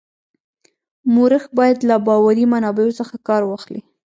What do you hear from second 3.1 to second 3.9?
کار واخلي.